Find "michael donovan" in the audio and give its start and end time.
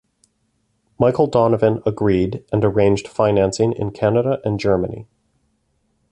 0.99-1.83